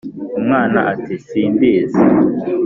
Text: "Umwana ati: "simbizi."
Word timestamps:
"Umwana 0.39 0.79
ati: 0.91 1.15
"simbizi." 1.27 2.03